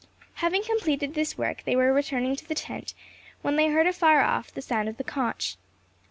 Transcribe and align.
Having 0.41 0.63
completed 0.63 1.13
this 1.13 1.37
work, 1.37 1.61
they 1.63 1.75
were 1.75 1.93
returning 1.93 2.35
to 2.35 2.47
the 2.47 2.55
tent, 2.55 2.95
when 3.43 3.55
they 3.55 3.67
heard 3.69 3.85
afar 3.85 4.21
off 4.21 4.51
the 4.51 4.59
sound 4.59 4.89
of 4.89 4.97
the 4.97 5.03
conch. 5.03 5.57